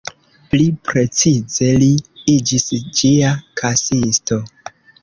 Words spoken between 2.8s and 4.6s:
ĝia kasisto.